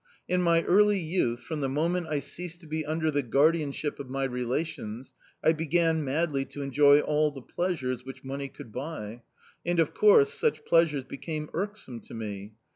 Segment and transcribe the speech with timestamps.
[0.27, 4.09] In my early youth, from the moment I ceased to be under the guardianship of
[4.09, 9.21] my relations, I began madly to enjoy all the pleasures which money could buy
[9.63, 12.53] and, of course, such pleasures became irksome to me.